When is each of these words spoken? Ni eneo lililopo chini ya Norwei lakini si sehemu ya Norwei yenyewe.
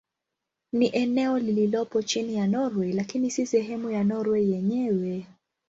Ni 0.73 0.89
eneo 0.93 1.39
lililopo 1.39 2.01
chini 2.01 2.35
ya 2.35 2.47
Norwei 2.47 2.93
lakini 2.93 3.31
si 3.31 3.45
sehemu 3.45 3.91
ya 3.91 4.03
Norwei 4.03 4.51
yenyewe. 4.51 5.27